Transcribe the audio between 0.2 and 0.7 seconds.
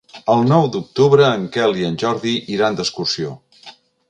El nou